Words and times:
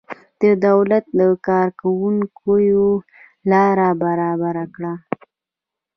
د 0.41 0.43
دولت 0.67 1.05
کارکوونکیو 1.47 2.85
لاره 3.51 3.89
برابره 4.03 4.65
کړه. 4.75 4.93